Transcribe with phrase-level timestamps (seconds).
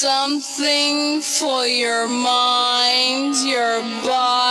[0.00, 4.47] Something for your mind, your body,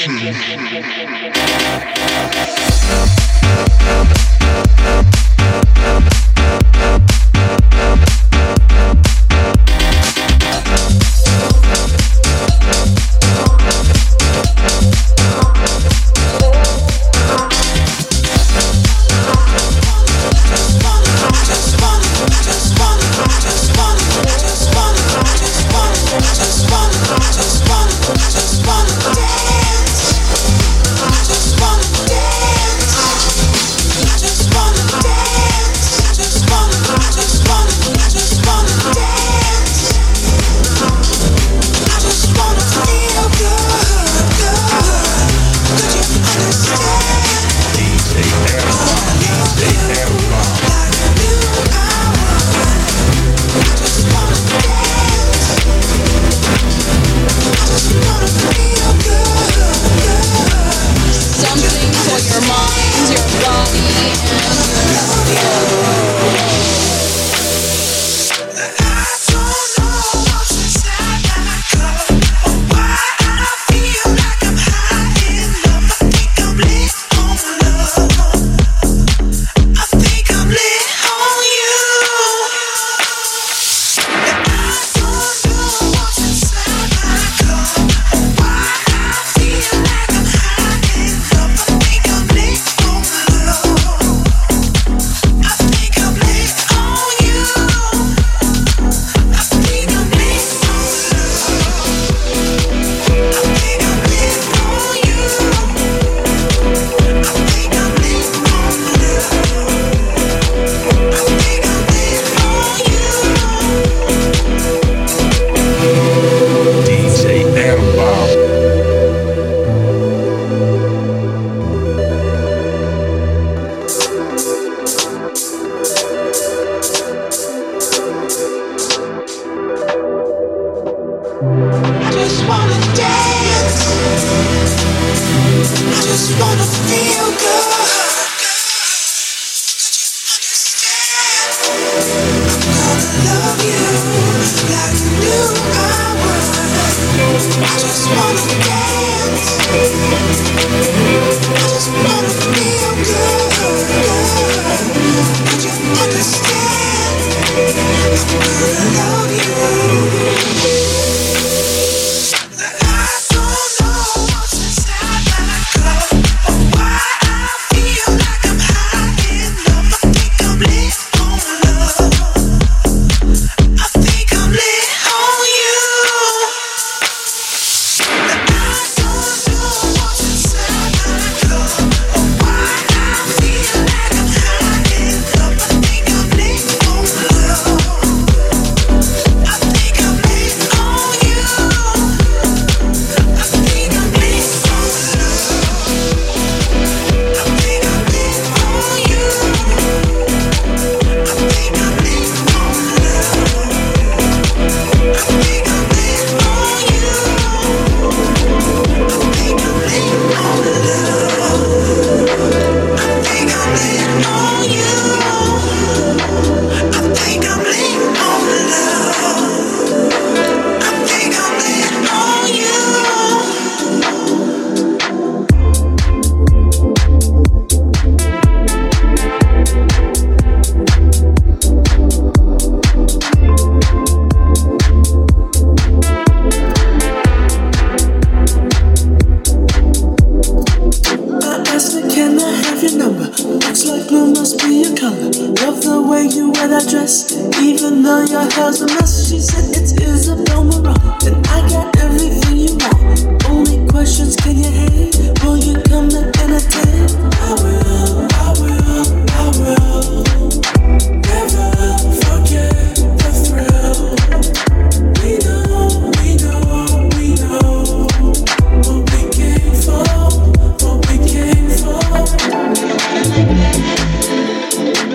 [0.00, 0.69] seduction.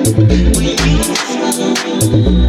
[0.06, 2.45] We need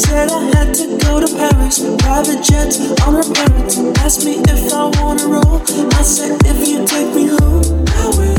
[0.00, 1.78] said I had to go to Paris.
[1.98, 3.78] Private jets on her parents.
[4.00, 5.60] Asked me if I wanna roll.
[5.98, 8.29] I said if you take me home, I will.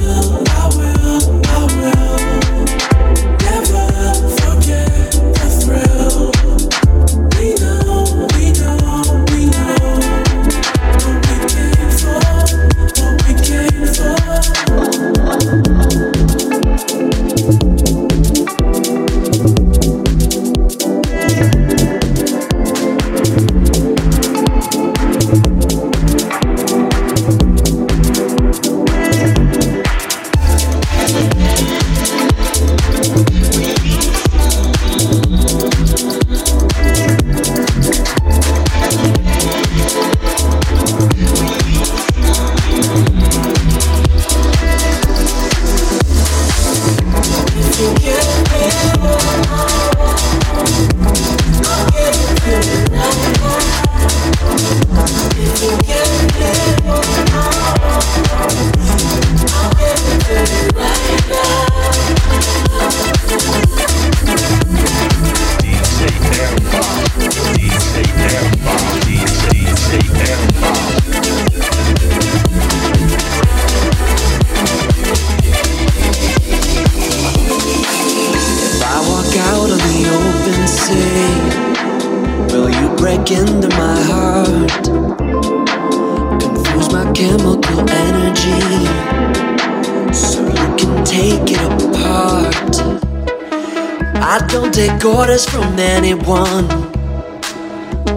[95.03, 96.65] orders from anyone.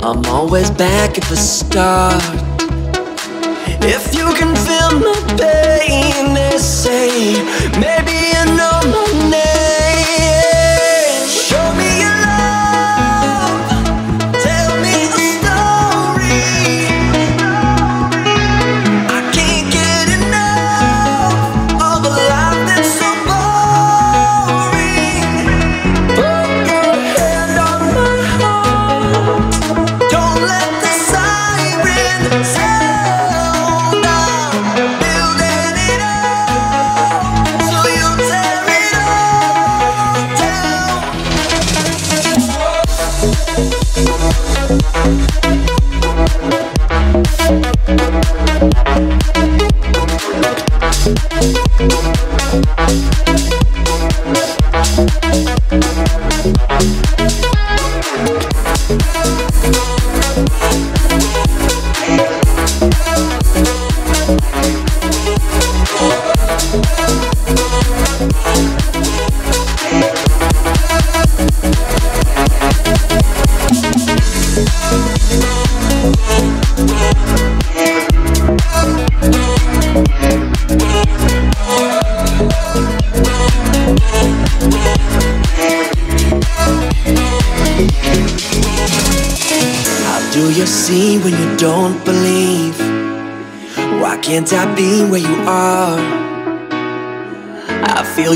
[0.02, 2.22] I'm always back at the start.
[3.82, 7.42] If you can feel my pain, they say
[7.78, 9.03] maybe you know my.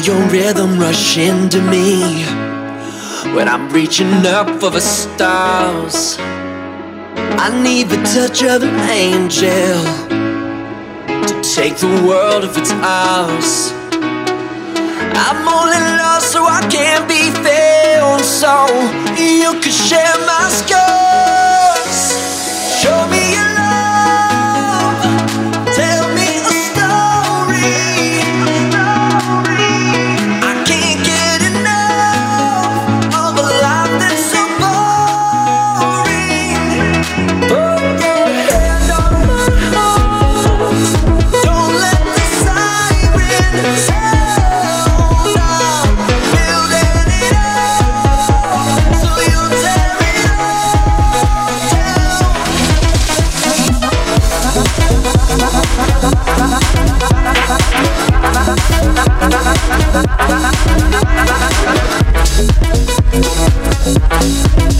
[0.06, 2.24] your rhythm rush into me.
[3.34, 6.16] When I'm reaching up for the stars
[7.40, 9.82] I need the touch of an angel
[11.26, 13.72] To take the world if it's ours.
[15.26, 18.24] I'm only lost so I can't be found.
[18.24, 18.66] So
[19.16, 21.98] you can share my scars.
[22.80, 23.27] Show me
[64.20, 64.77] Thank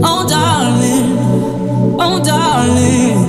[0.00, 1.18] Oh, darling.
[2.00, 3.27] Oh, darling.